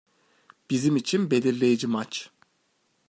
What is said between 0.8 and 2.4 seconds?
için belirleyici maç.